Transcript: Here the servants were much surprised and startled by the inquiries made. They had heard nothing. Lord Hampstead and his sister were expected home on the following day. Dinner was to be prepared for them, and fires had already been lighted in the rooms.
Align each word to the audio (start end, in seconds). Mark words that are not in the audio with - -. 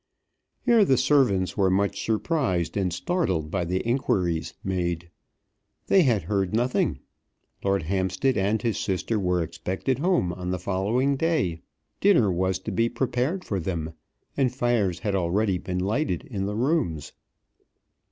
Here 0.65 0.83
the 0.83 0.97
servants 0.97 1.55
were 1.55 1.69
much 1.69 2.03
surprised 2.03 2.75
and 2.75 2.91
startled 2.91 3.51
by 3.51 3.65
the 3.65 3.81
inquiries 3.87 4.55
made. 4.63 5.11
They 5.85 6.01
had 6.01 6.23
heard 6.23 6.55
nothing. 6.55 6.97
Lord 7.63 7.83
Hampstead 7.83 8.35
and 8.35 8.59
his 8.59 8.79
sister 8.79 9.19
were 9.19 9.43
expected 9.43 9.99
home 9.99 10.33
on 10.33 10.49
the 10.49 10.57
following 10.57 11.17
day. 11.17 11.61
Dinner 11.99 12.31
was 12.31 12.57
to 12.61 12.71
be 12.71 12.89
prepared 12.89 13.43
for 13.45 13.59
them, 13.59 13.93
and 14.35 14.51
fires 14.51 14.97
had 14.97 15.13
already 15.13 15.59
been 15.59 15.77
lighted 15.77 16.23
in 16.23 16.47
the 16.47 16.55
rooms. 16.55 17.11